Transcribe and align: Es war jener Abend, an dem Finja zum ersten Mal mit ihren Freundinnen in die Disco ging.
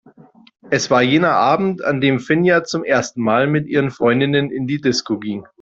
Es 0.71 0.89
war 0.89 1.03
jener 1.03 1.29
Abend, 1.33 1.83
an 1.83 2.01
dem 2.01 2.19
Finja 2.19 2.63
zum 2.63 2.83
ersten 2.83 3.21
Mal 3.21 3.45
mit 3.45 3.67
ihren 3.67 3.91
Freundinnen 3.91 4.49
in 4.49 4.65
die 4.65 4.81
Disco 4.81 5.19
ging. 5.19 5.45